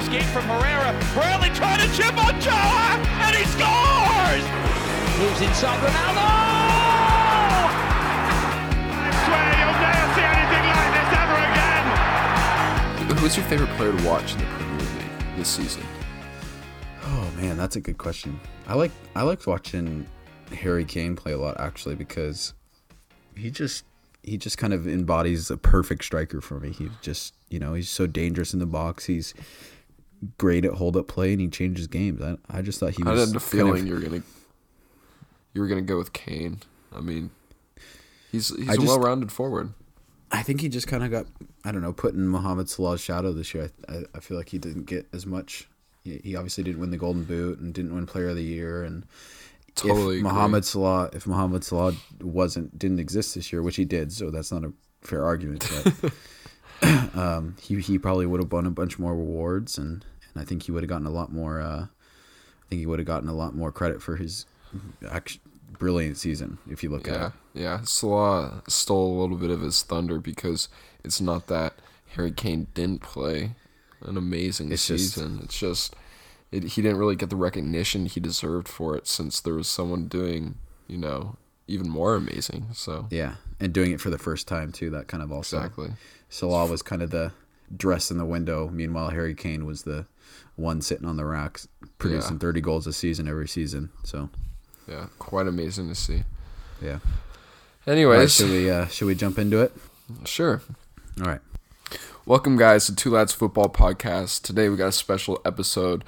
[0.00, 0.96] escape from Herrera.
[1.12, 4.44] Bradley trying to chip on Joa, and he scores!
[5.20, 6.24] Moves inside Ronaldo!
[8.96, 13.18] I swear you'll never see anything like this ever again!
[13.18, 15.82] Who's your favorite player to watch in the Premier League this season?
[17.04, 18.40] Oh man, that's a good question.
[18.66, 20.06] I like I liked watching
[20.50, 22.54] Harry Kane play a lot actually because
[23.36, 23.84] he just
[24.22, 26.70] he just kind of embodies a perfect striker for me.
[26.70, 29.04] He just you know he's so dangerous in the box.
[29.04, 29.34] He's
[30.38, 32.20] great at hold up play and he changes games.
[32.22, 33.20] I, I just thought he I was.
[33.20, 34.22] had a kind feeling of- you were gonna
[35.54, 36.58] you were gonna go with Kane.
[36.94, 37.30] I mean,
[38.32, 39.72] he's he's I a just- well-rounded forward.
[40.32, 41.26] I think he just kind of got
[41.64, 43.70] I don't know put in Mohamed Salah's shadow this year.
[43.88, 45.68] I, I, I feel like he didn't get as much.
[46.04, 48.84] He, he obviously didn't win the Golden Boot and didn't win Player of the Year
[48.84, 49.04] and.
[49.76, 50.22] Totally if.
[50.24, 54.50] Mohamed Salah, if Mohamed Salah wasn't didn't exist this year, which he did, so that's
[54.50, 55.64] not a fair argument.
[56.02, 56.12] But
[57.14, 60.64] um, he he probably would have won a bunch more awards, and, and I think
[60.64, 61.60] he would have gotten a lot more.
[61.60, 64.46] Uh, I think he would have gotten a lot more credit for his
[65.10, 65.38] act-
[65.78, 67.32] brilliant season if you look at Yeah, it.
[67.54, 67.80] yeah.
[67.82, 70.68] Salah stole a little bit of his thunder because
[71.02, 71.74] it's not that
[72.14, 73.54] Harry Kane didn't play
[74.02, 75.40] an amazing It's just- season.
[75.42, 75.96] it's just
[76.52, 80.06] it, he didn't really get the recognition he deserved for it since there was someone
[80.06, 80.56] doing,
[80.88, 81.36] you know,
[81.70, 82.66] even more amazing.
[82.72, 84.90] So Yeah, and doing it for the first time too.
[84.90, 85.92] That kind of also exactly.
[86.28, 87.32] Salah was kind of the
[87.76, 88.68] dress in the window.
[88.68, 90.06] Meanwhile, Harry Kane was the
[90.56, 91.68] one sitting on the racks,
[91.98, 92.38] producing Yeah.
[92.40, 93.90] 30 goals a season every season.
[94.04, 94.28] So
[94.88, 96.24] Yeah, quite amazing to see.
[96.82, 96.98] yeah.
[96.98, 96.98] All
[97.86, 99.72] right, Anyways, should we uh, should we jump into it?
[100.24, 100.60] sure.
[101.20, 101.40] All right.
[102.26, 104.42] Welcome, guys, to Two Lads Football Podcast.
[104.42, 106.04] Today we got a special episode.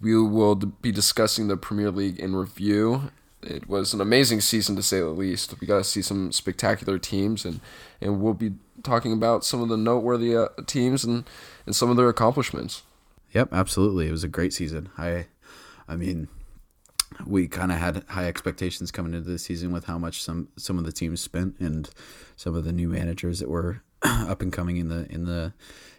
[0.00, 3.10] We will be discussing the Premier League in review.
[3.42, 5.60] It was an amazing season to say the least.
[5.60, 7.60] We got to see some spectacular teams, and,
[8.00, 8.52] and we'll be
[8.82, 11.24] talking about some of the noteworthy uh, teams and,
[11.64, 12.82] and some of their accomplishments.
[13.32, 14.08] Yep, absolutely.
[14.08, 14.88] It was a great season.
[14.96, 15.26] I,
[15.88, 16.28] I mean,
[17.26, 20.78] we kind of had high expectations coming into the season with how much some some
[20.78, 21.88] of the teams spent and
[22.36, 25.52] some of the new managers that were up and coming in the in the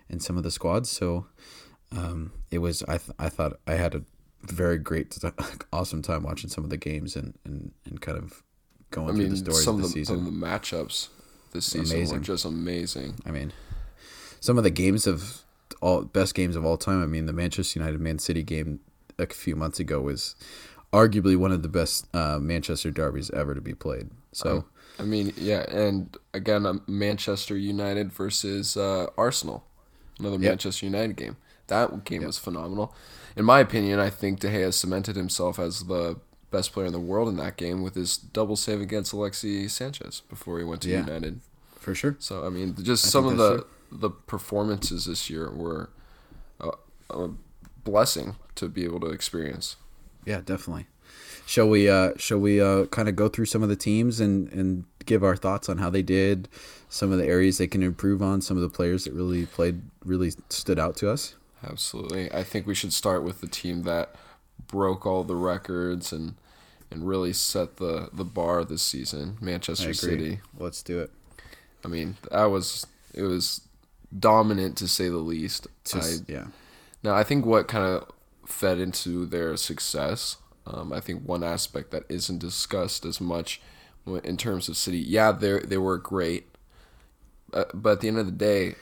[0.09, 0.89] in some of the squads.
[0.89, 1.27] So
[1.95, 2.83] um, it was.
[2.83, 4.03] I th- I thought I had a
[4.51, 5.17] very great,
[5.73, 8.43] awesome time watching some of the games and and, and kind of
[8.91, 11.09] going I through the stories some of the the, some of the matchups
[11.53, 12.17] this season Amazing.
[12.17, 13.15] were just amazing.
[13.25, 13.53] I mean,
[14.39, 15.43] some of the games of
[15.81, 17.01] all best games of all time.
[17.01, 18.79] I mean, the Manchester United Man City game
[19.17, 20.35] a few months ago was
[20.93, 24.09] arguably one of the best uh, Manchester derbies ever to be played.
[24.31, 24.65] So
[24.99, 29.63] I mean, yeah, and again, um, Manchester United versus uh, Arsenal,
[30.19, 31.37] another Manchester United game.
[31.67, 32.95] That game was phenomenal.
[33.37, 36.17] In my opinion, I think De Gea cemented himself as the
[36.49, 40.21] best player in the world in that game with his double save against Alexis Sanchez
[40.29, 40.99] before he went to Yeah.
[41.01, 41.41] United.
[41.75, 45.89] for sure, So I mean, just some of the that's the performances this year were
[46.59, 46.71] a,
[47.09, 47.29] a
[47.85, 49.77] blessing to be able to experience.
[50.25, 50.87] yeah, definitely.
[51.45, 51.87] Shall we?
[51.89, 55.23] Uh, shall we uh, kind of go through some of the teams and and give
[55.23, 56.49] our thoughts on how they did,
[56.89, 59.81] some of the areas they can improve on, some of the players that really played
[60.03, 61.35] really stood out to us.
[61.63, 62.31] Absolutely.
[62.31, 64.15] I think we should start with the team that
[64.67, 66.35] broke all the records and
[66.89, 69.93] and really set the, the bar this season, Manchester.
[69.93, 70.39] City.
[70.57, 71.11] Let's do it.
[71.83, 73.61] I mean, that was it was
[74.17, 75.67] dominant to say the least.
[75.83, 76.45] Just I, yeah,
[77.03, 78.11] now, I think what kind of
[78.45, 83.61] fed into their success, um, I think one aspect that isn't discussed as much
[84.23, 86.47] in terms of City, yeah, they they were great,
[87.53, 88.75] uh, but at the end of the day,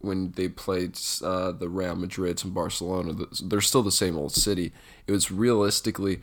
[0.00, 4.72] when they played uh, the Real Madrids and Barcelona, they're still the same old City.
[5.06, 6.20] It was realistically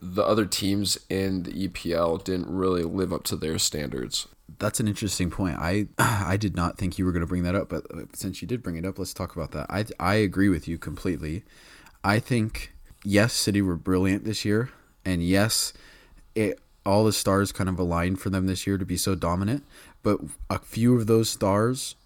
[0.00, 4.28] the other teams in the EPL didn't really live up to their standards.
[4.58, 5.56] That's an interesting point.
[5.58, 8.40] I I did not think you were going to bring that up, but uh, since
[8.40, 9.66] you did bring it up, let's talk about that.
[9.68, 11.44] I I agree with you completely.
[12.04, 12.72] I think
[13.04, 14.70] yes, City were brilliant this year,
[15.04, 15.72] and yes,
[16.34, 19.64] it all the stars kind of aligned for them this year to be so dominant.
[20.02, 21.96] But a few of those stars,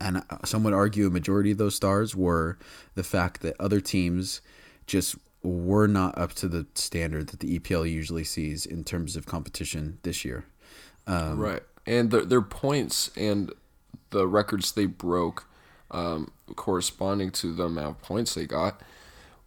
[0.00, 2.58] and some would argue a majority of those stars, were
[2.94, 4.40] the fact that other teams
[4.86, 9.26] just were not up to the standard that the EPL usually sees in terms of
[9.26, 10.44] competition this year.
[11.06, 11.62] Um, right.
[11.86, 13.52] And their, their points and
[14.10, 15.46] the records they broke,
[15.90, 18.82] um, corresponding to the amount of points they got,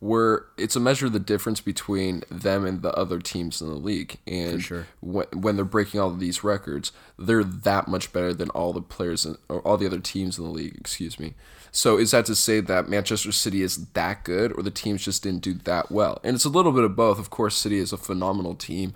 [0.02, 3.76] were it's a measure of the difference between them and the other teams in the
[3.76, 4.18] league.
[4.26, 4.88] And sure.
[5.00, 8.82] when, when they're breaking all of these records, they're that much better than all the
[8.82, 10.76] players in, or all the other teams in the league.
[10.76, 11.36] Excuse me.
[11.72, 15.24] So is that to say that Manchester City is that good, or the teams just
[15.24, 16.20] didn't do that well?
[16.24, 17.20] And it's a little bit of both.
[17.20, 18.94] Of course, City is a phenomenal team.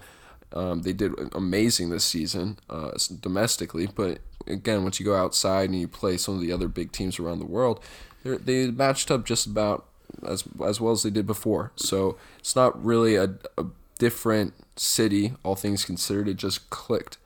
[0.54, 5.80] Um, they did amazing this season uh, domestically, but again, once you go outside and
[5.80, 7.80] you play some of the other big teams around the world,
[8.24, 9.88] they matched up just about
[10.28, 11.72] as as well as they did before.
[11.76, 13.66] So it's not really a, a
[14.00, 16.28] different city, all things considered.
[16.28, 17.18] It just clicked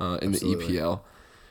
[0.00, 0.66] uh, in Absolutely.
[0.66, 1.00] the EPL.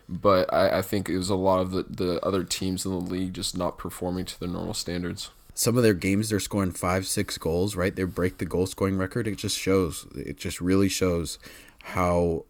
[0.09, 2.97] But I, I think it was a lot of the, the other teams in the
[2.99, 5.31] league just not performing to their normal standards.
[5.53, 8.97] some of their games they're scoring five six goals right they break the goal scoring
[8.97, 11.39] record it just shows it just really shows
[11.83, 12.45] how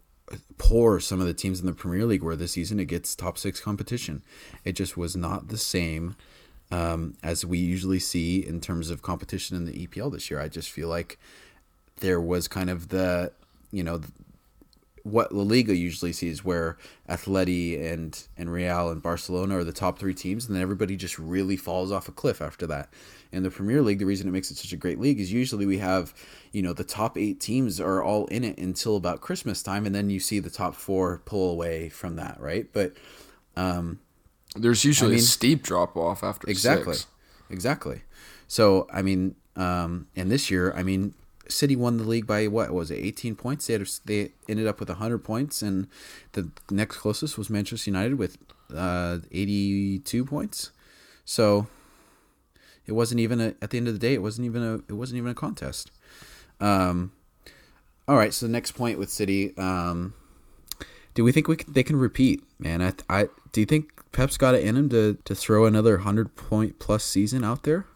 [0.58, 3.38] poor some of the teams in the premier league were this season It gets top
[3.38, 4.22] six competition
[4.64, 6.16] it just was not the same
[6.70, 10.48] um, as we usually see in terms of competition in the epl this year i
[10.48, 11.18] just feel like
[12.00, 13.32] there was kind of the
[13.70, 14.00] you know
[15.10, 16.76] what La Liga usually sees, where
[17.08, 21.18] Atleti and and Real and Barcelona are the top three teams, and then everybody just
[21.18, 22.92] really falls off a cliff after that.
[23.32, 25.66] In the Premier League, the reason it makes it such a great league is usually
[25.66, 26.14] we have,
[26.52, 29.94] you know, the top eight teams are all in it until about Christmas time, and
[29.94, 32.66] then you see the top four pull away from that, right?
[32.72, 32.94] But
[34.56, 36.94] There's usually mean- a steep drop off after Exactly.
[36.94, 37.06] six.
[37.50, 38.02] Exactly.
[38.46, 41.14] So I mean, um, and this year, I mean,
[41.48, 43.66] City won the league by what was it, eighteen points?
[43.66, 45.88] They had, they ended up with hundred points, and
[46.32, 48.36] the next closest was Manchester United with
[48.74, 50.70] uh, eighty-two points.
[51.24, 51.66] So
[52.86, 54.92] it wasn't even a, at the end of the day, it wasn't even a it
[54.94, 55.90] wasn't even a contest.
[56.60, 57.12] Um,
[58.06, 58.32] all right.
[58.34, 59.56] So the next point with City.
[59.56, 60.14] Um,
[61.14, 62.82] do we think we can, they can repeat, man?
[62.82, 66.36] I, I do you think Pep's got it in him to, to throw another hundred
[66.36, 67.86] point plus season out there?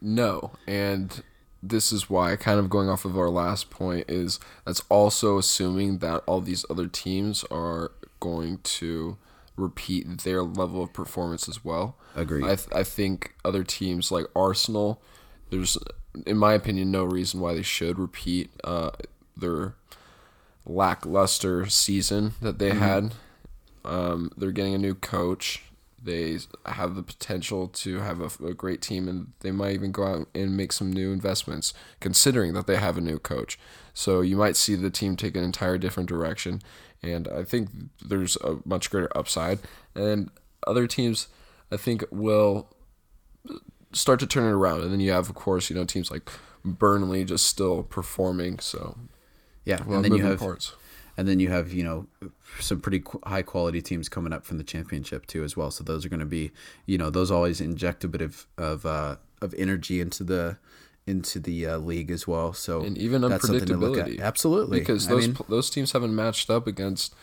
[0.00, 1.22] No, and
[1.62, 5.98] this is why, kind of going off of our last point, is that's also assuming
[5.98, 7.90] that all these other teams are
[8.20, 9.16] going to
[9.56, 11.96] repeat their level of performance as well.
[12.14, 12.44] Agreed.
[12.44, 15.02] I, th- I think other teams like Arsenal,
[15.50, 15.76] there's,
[16.26, 18.90] in my opinion, no reason why they should repeat uh,
[19.36, 19.74] their
[20.68, 23.14] lackluster season that they had.
[23.84, 25.64] Um, they're getting a new coach.
[26.00, 30.04] They have the potential to have a, a great team, and they might even go
[30.04, 33.58] out and make some new investments, considering that they have a new coach.
[33.94, 36.62] So you might see the team take an entire different direction,
[37.02, 37.70] and I think
[38.04, 39.58] there's a much greater upside.
[39.94, 40.30] And
[40.66, 41.28] other teams,
[41.72, 42.68] I think, will
[43.92, 44.82] start to turn it around.
[44.82, 46.30] And then you have, of course, you know, teams like
[46.64, 48.58] Burnley just still performing.
[48.58, 48.96] So
[49.68, 50.72] Yeah, well, and then you have parts.
[51.18, 52.06] and then you have you know
[52.58, 55.70] some pretty qu- high quality teams coming up from the championship too as well.
[55.70, 56.52] So those are going to be
[56.86, 60.56] you know those always inject a bit of of uh, of energy into the
[61.06, 62.54] into the uh, league as well.
[62.54, 64.06] So and even that's something to look at.
[64.06, 64.22] unpredictability.
[64.22, 67.14] Absolutely, because I those mean, those teams haven't matched up against.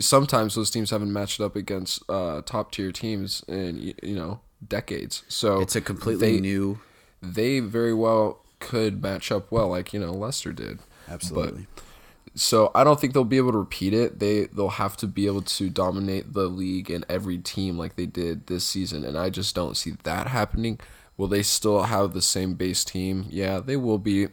[0.00, 5.22] Sometimes those teams haven't matched up against uh, top tier teams in you know decades.
[5.28, 6.80] So it's a completely they, new.
[7.22, 10.80] They very well could match up well, like you know Leicester did.
[11.08, 11.66] Absolutely.
[12.36, 14.18] So I don't think they'll be able to repeat it.
[14.18, 18.06] They they'll have to be able to dominate the league and every team like they
[18.06, 20.80] did this season, and I just don't see that happening.
[21.16, 23.26] Will they still have the same base team?
[23.30, 24.28] Yeah, they will be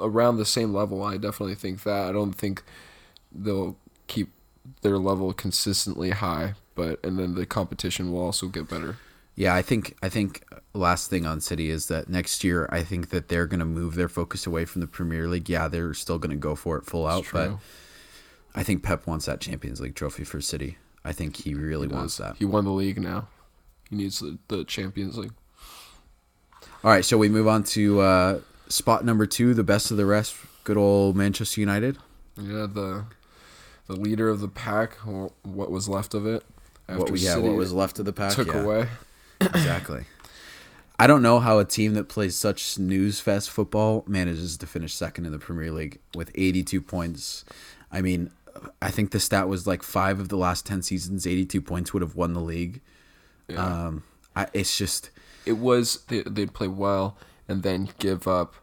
[0.00, 1.02] around the same level.
[1.02, 2.08] I definitely think that.
[2.08, 2.62] I don't think
[3.30, 3.76] they'll
[4.06, 4.30] keep
[4.80, 8.96] their level consistently high, but and then the competition will also get better.
[9.34, 10.44] Yeah, I think I think
[10.74, 13.94] last thing on City is that next year I think that they're going to move
[13.94, 15.48] their focus away from the Premier League.
[15.48, 17.58] Yeah, they're still going to go for it full out, but.
[18.54, 20.78] I think Pep wants that Champions League trophy for City.
[21.04, 22.36] I think he really wants that.
[22.36, 23.26] He won the league now.
[23.90, 25.32] He needs the, the Champions League.
[26.84, 30.06] All right, so we move on to uh, spot number two, the best of the
[30.06, 30.36] rest.
[30.62, 31.98] Good old Manchester United.
[32.40, 33.04] Yeah, the
[33.86, 36.42] the leader of the pack, or what was left of it,
[36.88, 38.88] after What, yeah, City what was left of the pack took yeah, away.
[39.40, 40.04] exactly.
[40.98, 44.94] I don't know how a team that plays such snooze fest football manages to finish
[44.94, 47.44] second in the Premier League with 82 points.
[47.90, 48.30] I mean,
[48.80, 52.02] I think the stat was like five of the last 10 seasons, 82 points would
[52.02, 52.80] have won the league.
[53.56, 54.04] Um,
[54.36, 55.10] I, it's just,
[55.44, 58.54] It was they, they'd play well and then give up,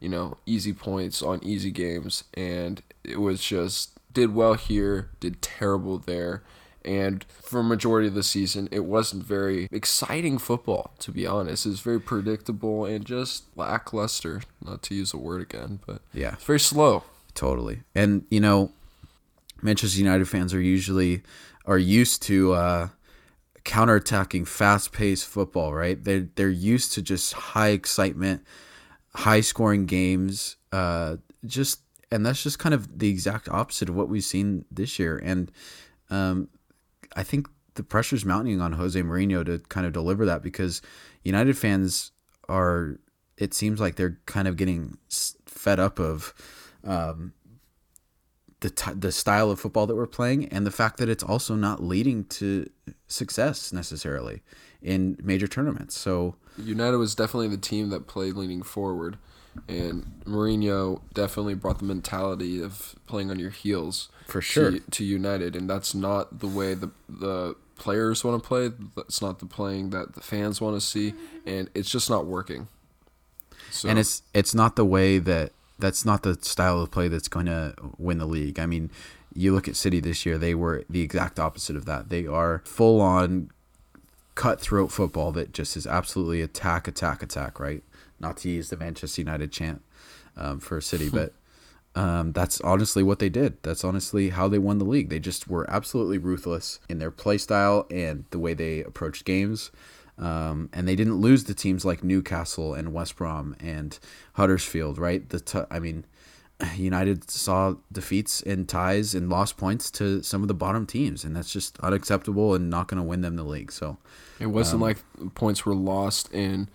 [0.00, 5.40] you know, easy points on easy games, and it was just did well here, did
[5.40, 6.42] terrible there.
[6.88, 11.66] And for a majority of the season, it wasn't very exciting football, to be honest.
[11.66, 16.32] It was very predictable and just lackluster, not to use the word again, but Yeah.
[16.34, 17.04] it's very slow.
[17.34, 17.82] Totally.
[17.94, 18.72] And you know,
[19.62, 21.22] Manchester United fans are usually
[21.66, 22.88] are used to uh
[23.64, 26.02] counterattacking fast-paced football, right?
[26.02, 28.42] They they're used to just high excitement,
[29.14, 31.80] high scoring games, uh just
[32.10, 35.52] and that's just kind of the exact opposite of what we've seen this year and
[36.10, 36.48] um
[37.18, 40.80] I think the pressure's mounting on Jose Mourinho to kind of deliver that because
[41.24, 42.12] United fans
[42.48, 43.00] are
[43.36, 44.98] it seems like they're kind of getting
[45.46, 46.32] fed up of
[46.84, 47.32] um,
[48.60, 51.56] the t- the style of football that we're playing and the fact that it's also
[51.56, 52.70] not leading to
[53.08, 54.42] success necessarily
[54.80, 55.98] in major tournaments.
[55.98, 59.18] So United was definitely the team that played leaning forward,
[59.68, 64.72] and Mourinho definitely brought the mentality of playing on your heels For sure.
[64.72, 68.70] to, to United, and that's not the way the the players want to play.
[68.96, 71.14] That's not the playing that the fans want to see,
[71.46, 72.68] and it's just not working.
[73.70, 77.28] So and it's it's not the way that that's not the style of play that's
[77.28, 78.58] going to win the league.
[78.58, 78.90] I mean,
[79.34, 82.08] you look at City this year; they were the exact opposite of that.
[82.08, 83.50] They are full on
[84.34, 87.60] cutthroat football that just is absolutely attack, attack, attack.
[87.60, 87.82] Right?
[88.20, 89.82] Not to use the Manchester United chant
[90.36, 91.32] um, for City, but.
[91.94, 93.60] Um, that's honestly what they did.
[93.62, 95.08] That's honestly how they won the league.
[95.08, 99.72] They just were absolutely ruthless in their play style and the way they approached games.
[100.18, 103.98] Um, and they didn't lose to teams like Newcastle and West Brom and
[104.34, 105.28] Huddersfield, right?
[105.28, 106.04] The t- I mean,
[106.76, 111.36] United saw defeats and ties and lost points to some of the bottom teams, and
[111.36, 113.72] that's just unacceptable and not going to win them the league.
[113.72, 113.98] So
[114.40, 114.98] It wasn't like
[115.34, 116.68] points were lost in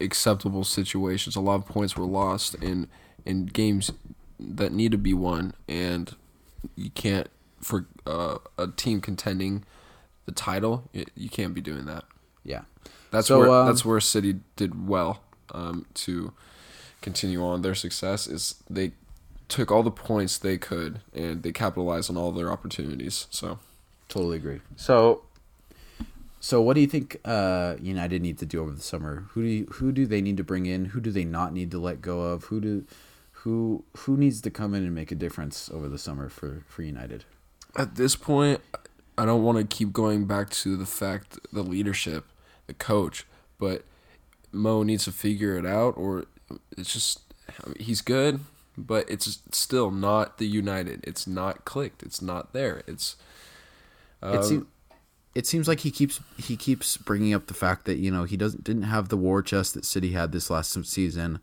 [0.00, 1.36] acceptable situations.
[1.36, 2.88] A lot of points were lost in
[3.24, 3.90] in games
[4.38, 6.14] that need to be won, and
[6.76, 7.28] you can't
[7.60, 9.64] for uh, a team contending
[10.26, 10.88] the title.
[10.92, 12.04] You, you can't be doing that.
[12.44, 12.62] yeah,
[13.10, 15.22] That's So, where um, that's where City did well
[15.52, 16.32] um, to
[17.00, 18.26] continue on their success.
[18.26, 18.92] Is they
[19.48, 23.26] took all the points they could and they capitalized on all their opportunities.
[23.30, 23.58] So
[24.08, 24.60] totally agree.
[24.76, 25.22] So,
[26.44, 29.24] so what do you think uh, United need to do over the summer?
[29.30, 30.84] Who do you, who do they need to bring in?
[30.86, 32.44] Who do they not need to let go of?
[32.44, 32.84] Who do
[33.32, 36.82] who who needs to come in and make a difference over the summer for for
[36.82, 37.24] United?
[37.76, 38.60] at this point,
[39.16, 42.26] I don't want to keep going back to the fact the leadership,
[42.66, 43.24] the coach,
[43.58, 43.82] but
[44.52, 46.26] Mo needs to figure it out, or
[46.76, 48.40] it's just I mean, he's good,
[48.76, 51.00] but it's still not the United.
[51.04, 52.02] It's not clicked.
[52.02, 52.82] It's not there.
[52.86, 53.16] It's
[54.22, 54.66] it seems
[55.34, 58.36] it seems like he keeps he keeps bringing up the fact that you know he
[58.36, 61.40] doesn't didn't have the war chest that City had this last season,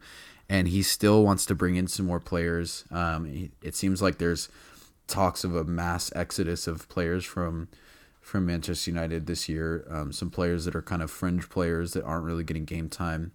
[0.50, 2.86] and he still wants to bring in some more players.
[2.92, 4.50] Um, it seems like there's
[5.08, 7.68] talks of a mass exodus of players from
[8.22, 9.86] from Manchester United this year.
[9.90, 13.34] Um, some players that are kind of fringe players that aren't really getting game time.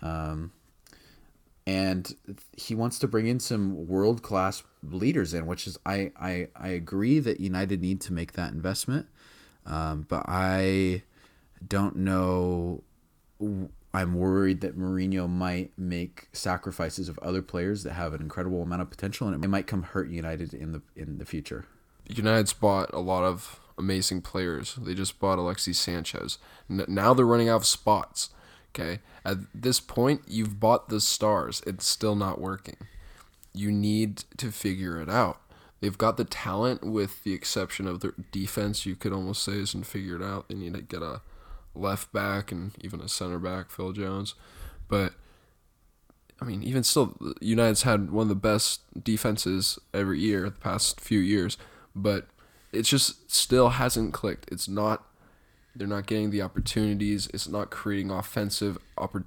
[0.00, 0.52] Um,
[1.66, 2.14] and
[2.56, 6.68] he wants to bring in some world class leaders in, which is I, I I
[6.68, 9.06] agree that United need to make that investment,
[9.68, 11.02] um, but I
[11.66, 12.82] don't know.
[13.94, 18.82] I'm worried that Mourinho might make sacrifices of other players that have an incredible amount
[18.82, 21.66] of potential, and it might come hurt United in the in the future.
[22.08, 24.74] United's bought a lot of amazing players.
[24.76, 26.38] They just bought Alexis Sanchez.
[26.68, 28.30] Now they're running out of spots.
[28.74, 31.62] Okay, at this point, you've bought the stars.
[31.66, 32.76] It's still not working.
[33.54, 35.40] You need to figure it out.
[35.80, 38.84] They've got the talent, with the exception of their defense.
[38.84, 40.48] You could almost say isn't figured out.
[40.48, 41.20] They need to get a
[41.74, 44.34] left back and even a center back, Phil Jones.
[44.88, 45.12] But
[46.40, 51.00] I mean, even still, United's had one of the best defenses every year the past
[51.00, 51.56] few years,
[51.94, 52.26] but
[52.72, 54.50] it just still hasn't clicked.
[54.50, 55.04] It's not.
[55.74, 57.28] They're not getting the opportunities.
[57.32, 59.24] It's not creating offensive oppor-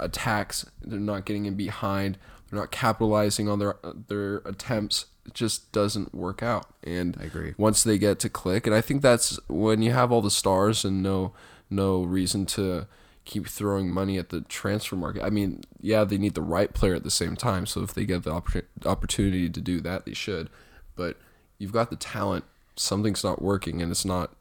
[0.00, 0.66] attacks.
[0.82, 2.18] They're not getting in behind.
[2.50, 3.76] They're not capitalizing on their
[4.08, 5.06] their attempts.
[5.32, 6.66] Just doesn't work out.
[6.82, 7.54] And I agree.
[7.56, 10.84] Once they get to click, and I think that's when you have all the stars
[10.84, 11.32] and no
[11.70, 12.86] no reason to
[13.24, 15.22] keep throwing money at the transfer market.
[15.22, 17.66] I mean, yeah, they need the right player at the same time.
[17.66, 20.50] So if they get the oppor- opportunity to do that, they should.
[20.94, 21.16] But
[21.58, 22.44] you've got the talent.
[22.76, 24.34] Something's not working, and it's not.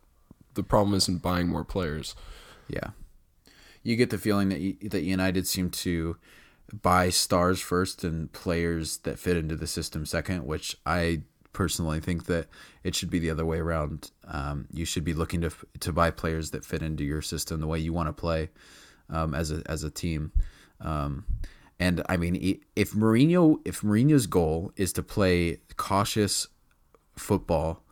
[0.56, 2.16] The problem isn't buying more players.
[2.68, 2.90] Yeah,
[3.84, 6.18] you get the feeling that that you United seem to
[6.72, 12.26] buy stars first and players that fit into the system second, which I personally think
[12.26, 12.48] that
[12.84, 14.12] it should be the other way around.
[14.28, 17.68] Um, you should be looking to to buy players that fit into your system the
[17.68, 18.50] way you want to play
[19.10, 20.32] um, as a as a team.
[20.82, 21.26] Um,
[21.80, 26.48] and I mean, if Mourinho if Mourinho's goal is to play cautious
[27.16, 27.84] football,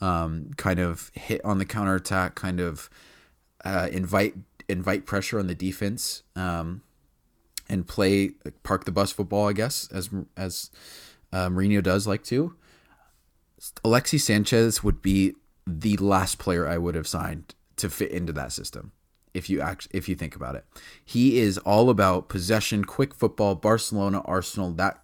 [0.00, 2.88] um, kind of hit on the counter attack, kind of
[3.64, 4.34] uh, invite
[4.68, 6.82] invite pressure on the defense, um,
[7.70, 8.32] and play
[8.64, 10.70] park the bus football, I guess, as as
[11.32, 12.54] uh, Mourinho does like to.
[13.84, 15.34] Alexis Sanchez would be
[15.66, 18.92] the last player I would have signed to fit into that system.
[19.32, 20.64] If you act, if you think about it,
[21.04, 25.02] he is all about possession, quick football, Barcelona, Arsenal, that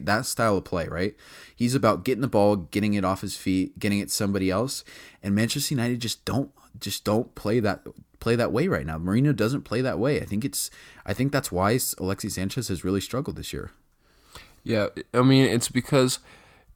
[0.00, 1.14] that style of play, right?
[1.54, 4.82] He's about getting the ball, getting it off his feet, getting it somebody else,
[5.22, 7.86] and Manchester United just don't just don't play that
[8.24, 8.98] play that way right now.
[8.98, 10.18] Mourinho doesn't play that way.
[10.18, 10.70] I think it's
[11.04, 13.70] I think that's why Alexis Sanchez has really struggled this year.
[14.62, 16.20] Yeah, I mean it's because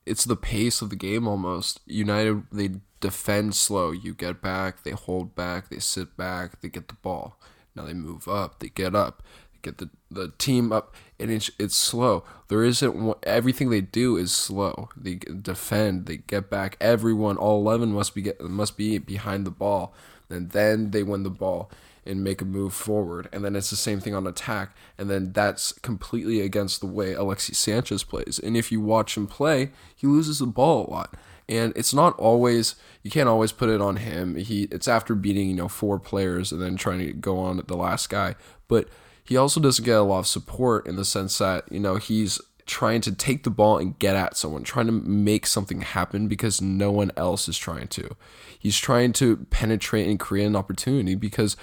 [0.04, 1.80] it's the pace of the game almost.
[1.86, 2.68] United they
[3.00, 3.92] defend slow.
[3.92, 7.40] You get back, they hold back, they sit back, they get the ball.
[7.74, 9.22] Now they move up, they get up,
[9.62, 12.24] get the, the team up, and it's it's slow.
[12.48, 14.90] There isn't everything they do is slow.
[14.94, 16.76] They defend, they get back.
[16.78, 19.94] Everyone, all eleven must be get, must be behind the ball,
[20.30, 21.70] and then they win the ball
[22.04, 23.28] and make a move forward.
[23.32, 27.12] And then it's the same thing on attack, and then that's completely against the way
[27.12, 28.38] Alexis Sanchez plays.
[28.38, 31.14] And if you watch him play, he loses the ball a lot
[31.50, 34.36] and it's not always you can't always put it on him.
[34.36, 37.76] He it's after beating you know four players and then trying to go on the
[37.76, 38.34] last guy,
[38.68, 38.86] but
[39.28, 42.40] he also doesn't get a lot of support in the sense that, you know, he's
[42.68, 46.60] trying to take the ball and get at someone, trying to make something happen because
[46.60, 48.14] no one else is trying to.
[48.58, 51.56] He's trying to penetrate and create an opportunity because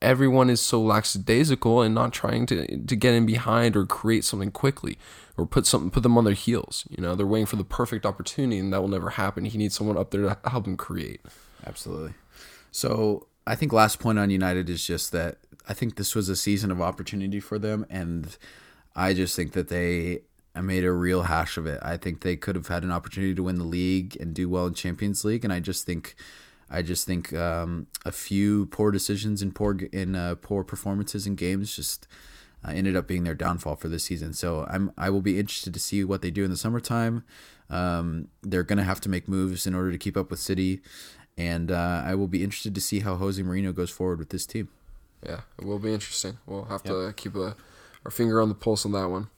[0.00, 4.50] everyone is so lackadaisical and not trying to to get in behind or create something
[4.50, 4.98] quickly
[5.36, 6.84] or put something put them on their heels.
[6.90, 9.44] You know, they're waiting for the perfect opportunity and that will never happen.
[9.44, 11.20] He needs someone up there to help him create.
[11.66, 12.14] Absolutely.
[12.70, 16.36] So I think last point on United is just that I think this was a
[16.36, 18.36] season of opportunity for them, and
[18.94, 20.22] I just think that they
[20.60, 21.80] made a real hash of it.
[21.82, 24.66] I think they could have had an opportunity to win the league and do well
[24.66, 26.14] in Champions League, and I just think,
[26.70, 31.34] I just think um, a few poor decisions and poor in uh, poor performances in
[31.34, 32.06] games just.
[32.64, 34.32] Uh, ended up being their downfall for this season.
[34.32, 37.24] So I'm I will be interested to see what they do in the summertime.
[37.68, 40.80] Um, they're gonna have to make moves in order to keep up with City,
[41.36, 44.46] and uh, I will be interested to see how Jose Mourinho goes forward with this
[44.46, 44.68] team
[45.24, 46.38] yeah, it will be interesting.
[46.46, 46.94] We'll have yep.
[46.94, 47.56] to keep a,
[48.04, 49.28] our finger on the pulse on that one.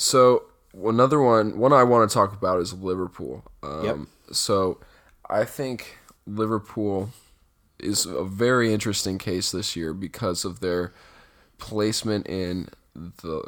[0.00, 0.44] So
[0.82, 3.44] another one, one I want to talk about is Liverpool.
[3.62, 3.96] Um, yep.
[4.34, 4.80] So
[5.28, 7.10] I think Liverpool
[7.78, 10.94] is a very interesting case this year because of their
[11.58, 13.44] placement in the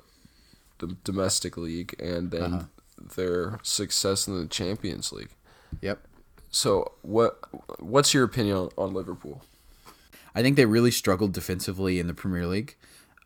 [0.76, 2.64] the domestic league and then uh-huh.
[3.16, 5.30] their success in the Champions League.
[5.80, 6.06] Yep.
[6.50, 7.40] So what
[7.78, 9.42] what's your opinion on, on Liverpool?
[10.34, 12.76] I think they really struggled defensively in the Premier League.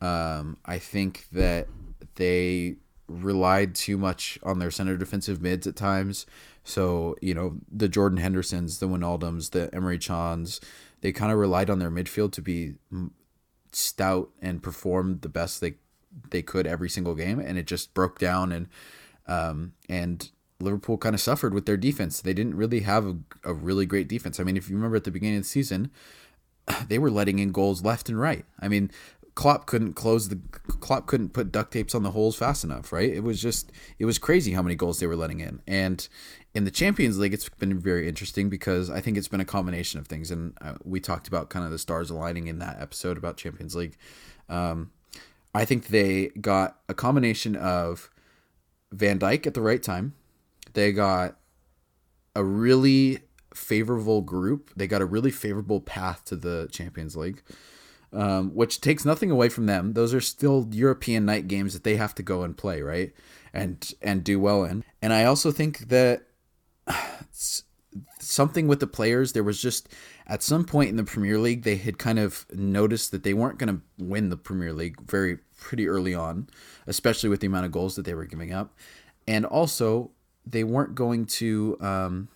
[0.00, 1.66] Um, I think that
[2.14, 2.76] they
[3.08, 6.26] relied too much on their center defensive mids at times.
[6.64, 10.60] So, you know, the Jordan Hendersons, the Wijnaldums, the Emery Cans,
[11.00, 12.74] they kind of relied on their midfield to be
[13.72, 15.74] stout and perform the best they
[16.30, 18.68] they could every single game and it just broke down and
[19.28, 22.20] um, and Liverpool kind of suffered with their defense.
[22.20, 24.40] They didn't really have a, a really great defense.
[24.40, 25.90] I mean, if you remember at the beginning of the season,
[26.88, 28.44] they were letting in goals left and right.
[28.60, 28.90] I mean,
[29.36, 30.40] Klopp couldn't close the
[30.80, 33.12] Klopp couldn't put duct tapes on the holes fast enough, right?
[33.12, 35.60] It was just it was crazy how many goals they were letting in.
[35.66, 36.08] And
[36.54, 40.00] in the Champions League, it's been very interesting because I think it's been a combination
[40.00, 43.18] of things, and uh, we talked about kind of the stars aligning in that episode
[43.18, 43.96] about Champions League.
[44.48, 44.90] Um,
[45.54, 48.10] I think they got a combination of
[48.90, 50.14] Van Dijk at the right time.
[50.72, 51.36] They got
[52.34, 53.18] a really
[53.52, 54.70] favorable group.
[54.76, 57.42] They got a really favorable path to the Champions League,
[58.16, 59.92] um, which takes nothing away from them.
[59.92, 63.12] Those are still European night games that they have to go and play, right?
[63.52, 64.84] And and do well in.
[65.02, 66.22] And I also think that
[68.18, 69.90] something with the players, there was just
[70.26, 73.58] at some point in the Premier League, they had kind of noticed that they weren't
[73.58, 76.48] going to win the Premier League very pretty early on,
[76.86, 78.74] especially with the amount of goals that they were giving up,
[79.28, 80.10] and also
[80.46, 81.76] they weren't going to.
[81.80, 82.28] Um,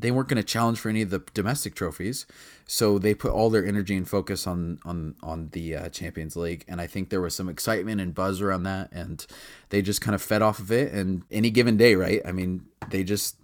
[0.00, 2.26] they weren't going to challenge for any of the domestic trophies,
[2.66, 6.64] so they put all their energy and focus on on on the uh, Champions League.
[6.68, 9.24] And I think there was some excitement and buzz around that, and
[9.68, 10.92] they just kind of fed off of it.
[10.92, 12.20] And any given day, right?
[12.24, 13.36] I mean, they just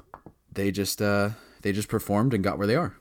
[0.53, 1.31] they just uh,
[1.63, 2.97] they just performed and got where they are.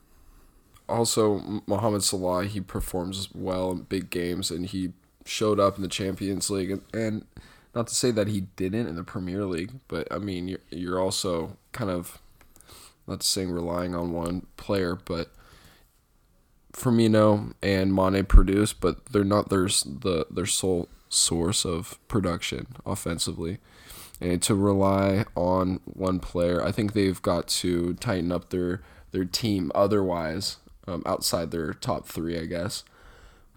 [0.87, 4.93] Also, Mohamed Salah he performs well in big games, and he
[5.25, 7.25] showed up in the Champions League, and, and
[7.73, 10.99] not to say that he didn't in the Premier League, but I mean, you're, you're
[10.99, 12.21] also kind of
[13.07, 15.31] not saying relying on one player, but
[16.73, 23.59] Firmino and Mane produce, but they're not their the their sole source of production offensively.
[24.21, 29.25] And to rely on one player, I think they've got to tighten up their their
[29.25, 29.71] team.
[29.73, 32.83] Otherwise, um, outside their top three, I guess.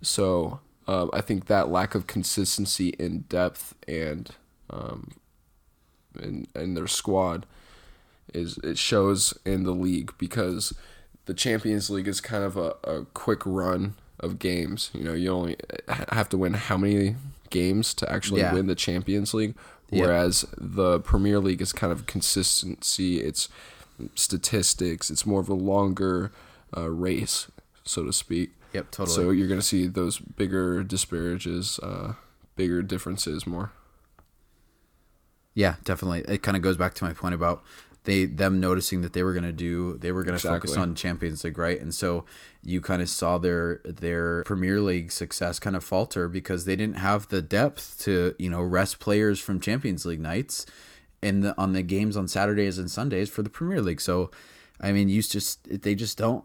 [0.03, 4.31] So um, I think that lack of consistency in depth and
[4.71, 5.13] um,
[6.21, 7.47] in in their squad
[8.35, 10.75] is it shows in the league because
[11.27, 14.91] the Champions League is kind of a, a quick run of games.
[14.95, 15.57] You know, you only
[15.89, 17.17] have to win how many
[17.51, 18.53] games to actually yeah.
[18.53, 19.55] win the Champions League,
[19.91, 23.21] whereas the Premier League is kind of consistency.
[23.21, 23.49] It's
[24.15, 25.11] statistics.
[25.11, 26.33] It's more of a longer
[26.77, 27.51] uh, race,
[27.85, 28.51] so to speak.
[28.73, 29.15] Yep, totally.
[29.15, 32.15] So you're going to see those bigger disparages, uh,
[32.57, 33.73] bigger differences more.
[35.55, 36.21] Yeah, definitely.
[36.33, 37.65] It kind of goes back to my point about
[38.05, 40.95] they them noticing that they were going to do they were going to focus on
[40.95, 41.81] Champions League, right?
[41.81, 42.25] And so
[42.63, 46.97] you kind of saw their their Premier League success kind of falter because they didn't
[46.97, 50.65] have the depth to you know rest players from Champions League nights
[51.23, 54.01] in the on the games on Saturdays and Sundays for the Premier League.
[54.01, 54.31] So
[54.81, 56.45] I mean, you just they just don't.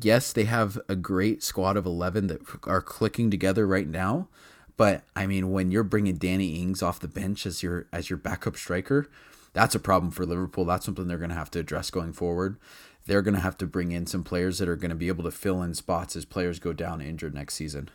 [0.00, 4.28] Yes, they have a great squad of eleven that are clicking together right now.
[4.76, 8.16] But I mean, when you're bringing Danny Ings off the bench as your as your
[8.16, 9.08] backup striker,
[9.52, 10.64] that's a problem for Liverpool.
[10.64, 12.56] That's something they're going to have to address going forward.
[13.06, 15.24] They're going to have to bring in some players that are going to be able
[15.24, 17.88] to fill in spots as players go down injured next season,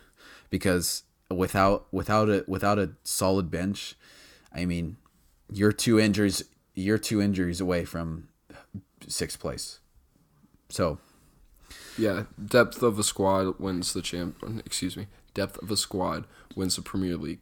[0.50, 3.96] because without without a without a solid bench,
[4.54, 4.98] I mean,
[5.52, 8.28] you're two injuries you're two injuries away from
[9.08, 9.80] sixth place.
[10.70, 11.00] So
[11.98, 14.44] Yeah, depth of a squad wins the champ.
[14.66, 17.42] Excuse me, depth of a squad wins the Premier League.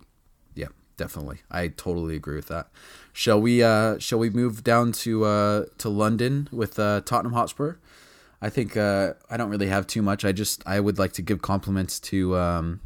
[0.95, 1.39] Definitely.
[1.49, 2.67] I totally agree with that.
[3.13, 7.75] Shall we uh shall we move down to uh to London with uh Tottenham Hotspur?
[8.41, 10.23] I think uh I don't really have too much.
[10.23, 12.81] I just I would like to give compliments to um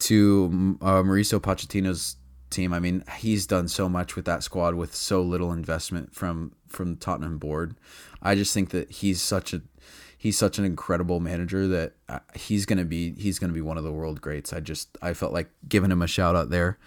[0.00, 2.16] to uh, Mauricio Pochettino's
[2.50, 2.72] team.
[2.72, 6.96] I mean, he's done so much with that squad with so little investment from from
[6.96, 7.76] Tottenham board.
[8.22, 9.62] I just think that he's such a
[10.24, 13.84] he's such an incredible manager that uh, he's gonna be he's gonna be one of
[13.84, 14.52] the world greats.
[14.54, 16.78] I just I felt like giving him a shout out there.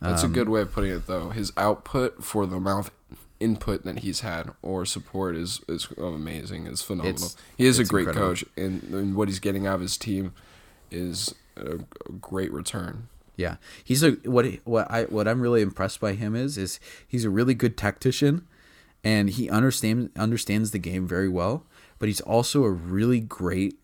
[0.00, 1.30] That's Um, a good way of putting it, though.
[1.30, 2.92] His output for the amount of
[3.40, 6.66] input that he's had or support is is amazing.
[6.68, 7.14] It's phenomenal.
[7.16, 8.28] It's- he is a great incredible.
[8.28, 10.32] coach, and, and what he's getting out of his team
[10.90, 11.76] is a,
[12.08, 13.08] a great return.
[13.36, 16.78] Yeah, he's a what what I what I'm really impressed by him is is
[17.08, 18.46] he's a really good tactician,
[19.02, 21.64] and he understands understands the game very well.
[22.04, 23.78] But he's also a really great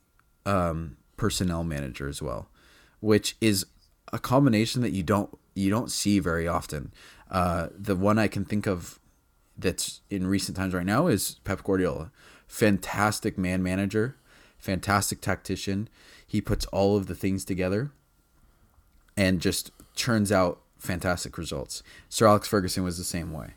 [0.44, 2.50] um, personnel manager as well,
[3.00, 3.64] which is
[4.12, 6.92] a combination that you don't you don't see very often.
[7.30, 9.00] Uh, the one I can think of
[9.56, 12.12] that's in recent times right now is Pep Guardiola.
[12.46, 14.16] Fantastic man manager,
[14.58, 15.88] fantastic tactician.
[16.26, 17.90] He puts all of the things together
[19.16, 21.82] and just churns out fantastic results.
[22.10, 23.54] Sir Alex Ferguson was the same way.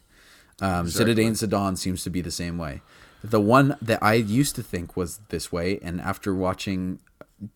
[0.61, 1.15] Um, Exactly.
[1.15, 2.81] Zinedine Zidane seems to be the same way.
[3.23, 6.99] The one that I used to think was this way, and after watching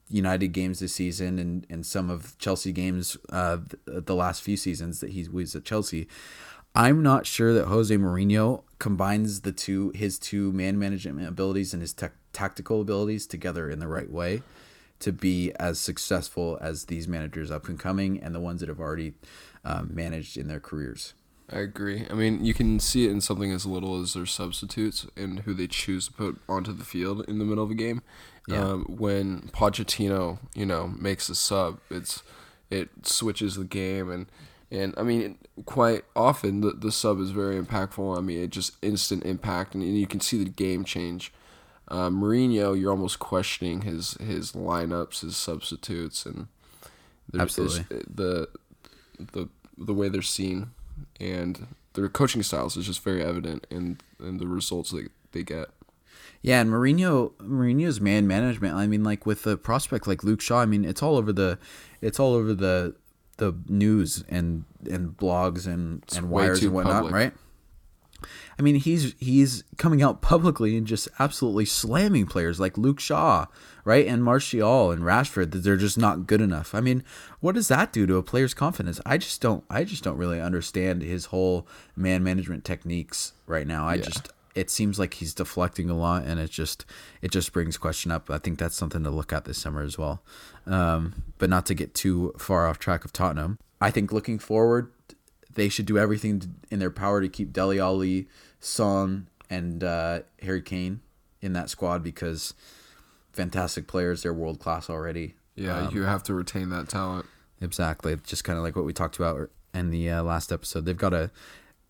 [0.09, 4.57] United games this season and, and some of Chelsea games uh, th- the last few
[4.57, 6.07] seasons that he was at Chelsea,
[6.73, 11.81] I'm not sure that Jose Mourinho combines the two his two man management abilities and
[11.81, 14.43] his tec- tactical abilities together in the right way
[14.99, 18.79] to be as successful as these managers up and coming and the ones that have
[18.79, 19.13] already
[19.63, 21.13] um, managed in their careers.
[21.51, 22.05] I agree.
[22.09, 25.53] I mean, you can see it in something as little as their substitutes and who
[25.53, 28.01] they choose to put onto the field in the middle of a game.
[28.47, 28.63] Yeah.
[28.63, 32.21] Um, when Pochettino, you know, makes a sub, it's
[32.69, 34.25] it switches the game and
[34.69, 38.17] and I mean, quite often the the sub is very impactful.
[38.17, 41.31] I mean, it just instant impact and, and you can see the game change.
[41.87, 46.47] Uh, Mourinho, you're almost questioning his his lineups, his substitutes, and
[47.37, 47.85] Absolutely.
[48.13, 48.49] the
[49.17, 50.71] the the way they're seen
[51.19, 55.69] and their coaching styles is just very evident in in the results that they get.
[56.41, 58.75] Yeah, and Mourinho Mourinho's man management.
[58.75, 60.61] I mean, like with the prospect like Luke Shaw.
[60.61, 61.57] I mean, it's all over the,
[62.01, 62.95] it's all over the,
[63.37, 67.13] the news and and blogs and and wires and whatnot, public.
[67.13, 67.33] right?
[68.59, 73.45] I mean, he's he's coming out publicly and just absolutely slamming players like Luke Shaw,
[73.85, 76.73] right, and Martial and Rashford that they're just not good enough.
[76.73, 77.03] I mean,
[77.39, 78.99] what does that do to a player's confidence?
[79.05, 79.63] I just don't.
[79.69, 83.87] I just don't really understand his whole man management techniques right now.
[83.87, 84.01] I Yeah.
[84.05, 86.83] just it seems like he's deflecting a lot, and it just
[87.21, 88.31] it just brings question up.
[88.31, 90.23] I think that's something to look at this summer as well.
[90.65, 93.59] Um, but not to get too far off track of Tottenham.
[93.79, 94.91] I think looking forward,
[95.53, 98.27] they should do everything in their power to keep Dele Alli,
[98.59, 101.01] Son, and uh, Harry Kane
[101.41, 102.53] in that squad because
[103.31, 104.23] fantastic players.
[104.23, 105.35] They're world class already.
[105.55, 107.25] Yeah, Um, you have to retain that talent.
[107.61, 108.15] Exactly.
[108.23, 110.85] Just kind of like what we talked about in the uh, last episode.
[110.85, 111.31] They've got a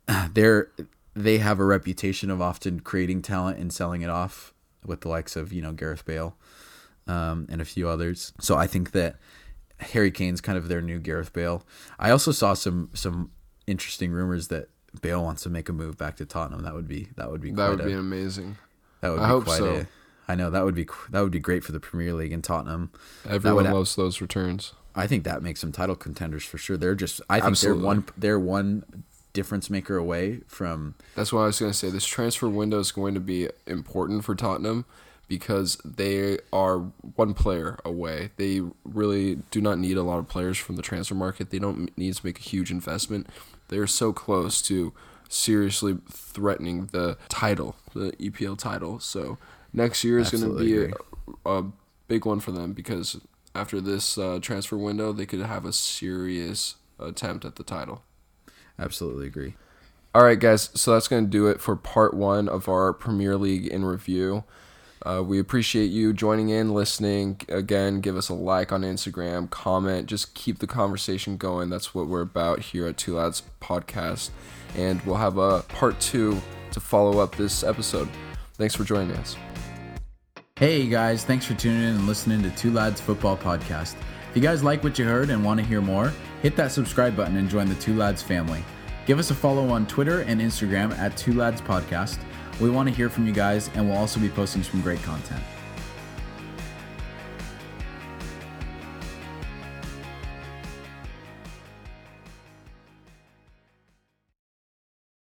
[0.33, 0.69] they're
[1.13, 4.53] they have a reputation of often creating talent and selling it off
[4.85, 6.37] with the likes of, you know, Gareth Bale
[7.07, 8.33] um, and a few others.
[8.39, 9.15] So I think that
[9.79, 11.63] Harry Kane's kind of their new Gareth Bale.
[11.99, 13.31] I also saw some some
[13.65, 14.69] interesting rumors that
[15.01, 16.63] Bale wants to make a move back to Tottenham.
[16.63, 18.57] That would be that would be That would a, be amazing.
[19.01, 19.75] that would I be hope quite so.
[19.75, 19.87] a
[20.29, 22.91] I know that would be that would be great for the Premier League and Tottenham.
[23.27, 24.73] Everyone would- loves those returns.
[24.95, 26.75] I think that makes them title contenders for sure.
[26.75, 27.81] They're just I think Absolutely.
[27.81, 31.89] they're one they're one difference maker away from That's what I was going to say.
[31.91, 34.85] This transfer window is going to be important for Tottenham
[35.27, 36.79] because they are
[37.15, 38.31] one player away.
[38.37, 41.49] They really do not need a lot of players from the transfer market.
[41.49, 43.27] They don't need to make a huge investment.
[43.67, 44.93] They are so close to
[45.29, 48.99] seriously threatening the title, the EPL title.
[48.99, 49.37] So
[49.73, 50.93] next year is going to be
[51.45, 51.65] a, a
[52.07, 53.19] big one for them because
[53.53, 58.03] after this uh, transfer window, they could have a serious attempt at the title.
[58.79, 59.55] Absolutely agree.
[60.15, 60.69] All right, guys.
[60.73, 64.45] So that's going to do it for part one of our Premier League in review.
[65.05, 67.39] Uh, we appreciate you joining in, listening.
[67.49, 71.69] Again, give us a like on Instagram, comment, just keep the conversation going.
[71.69, 74.31] That's what we're about here at Two Lads Podcast.
[74.75, 78.09] And we'll have a part two to follow up this episode.
[78.53, 79.35] Thanks for joining us.
[80.57, 83.95] Hey guys, thanks for tuning in and listening to Two Lads Football Podcast.
[84.29, 87.15] If you guys like what you heard and want to hear more, hit that subscribe
[87.15, 88.63] button and join the Two Lads family.
[89.05, 92.17] Give us a follow on Twitter and Instagram at Two Lads Podcast.
[92.59, 95.43] We want to hear from you guys and we'll also be posting some great content.